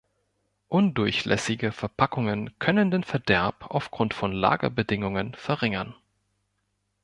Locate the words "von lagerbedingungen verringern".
4.15-5.93